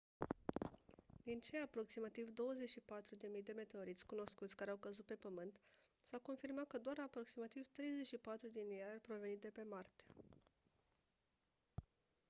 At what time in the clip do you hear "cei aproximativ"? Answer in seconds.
1.39-2.27